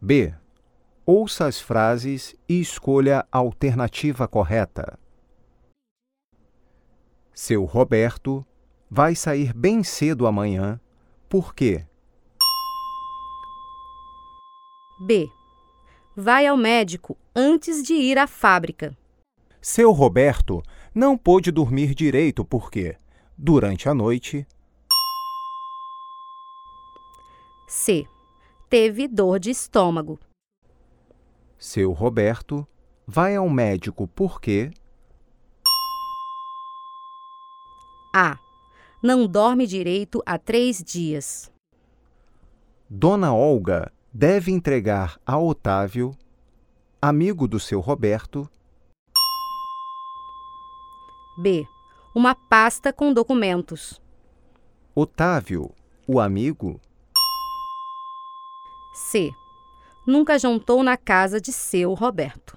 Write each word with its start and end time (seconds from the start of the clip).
B. 0.00 0.34
Ouça 1.04 1.46
as 1.46 1.60
frases 1.60 2.34
e 2.48 2.60
escolha 2.60 3.26
a 3.30 3.38
alternativa 3.38 4.26
correta. 4.28 4.98
Seu 7.32 7.64
Roberto 7.64 8.44
vai 8.90 9.14
sair 9.14 9.52
bem 9.52 9.82
cedo 9.82 10.26
amanhã, 10.26 10.80
por 11.28 11.54
quê? 11.54 11.86
B. 15.00 15.30
Vai 16.16 16.46
ao 16.46 16.56
médico 16.56 17.16
antes 17.34 17.82
de 17.82 17.92
ir 17.94 18.18
à 18.18 18.26
fábrica. 18.26 18.96
Seu 19.60 19.92
Roberto 19.92 20.62
não 20.94 21.16
pôde 21.16 21.50
dormir 21.50 21.94
direito 21.94 22.44
porque, 22.44 22.96
durante 23.36 23.88
a 23.88 23.94
noite, 23.94 24.46
C. 27.68 28.06
Teve 28.68 29.06
dor 29.06 29.38
de 29.38 29.50
estômago. 29.50 30.18
seu 31.56 31.92
Roberto 31.92 32.66
vai 33.06 33.36
ao 33.36 33.48
médico 33.48 34.08
porque 34.08 34.70
A. 38.14 38.38
Não 39.02 39.26
dorme 39.26 39.66
direito 39.66 40.20
há 40.26 40.38
três 40.38 40.82
dias. 40.82 41.52
Dona 42.90 43.32
Olga 43.32 43.92
deve 44.12 44.50
entregar 44.50 45.20
a 45.24 45.38
Otávio, 45.38 46.16
amigo 47.00 47.46
do 47.46 47.60
seu 47.60 47.78
Roberto, 47.78 48.50
B. 51.38 51.68
Uma 52.14 52.34
pasta 52.34 52.92
com 52.92 53.12
documentos. 53.12 54.00
Otávio, 54.94 55.70
o 56.06 56.18
amigo, 56.18 56.80
C. 58.96 59.34
Nunca 60.06 60.38
jantou 60.38 60.82
na 60.82 60.96
casa 60.96 61.38
de 61.38 61.52
seu 61.52 61.92
Roberto. 61.92 62.55